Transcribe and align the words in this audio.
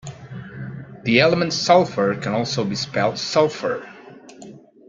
The 1.03 1.19
element 1.19 1.53
sulfur 1.53 2.15
can 2.15 2.33
also 2.33 2.65
be 2.65 2.73
spelled 2.73 3.19
sulphur 3.19 3.87